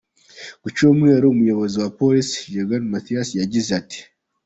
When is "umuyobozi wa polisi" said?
1.29-2.35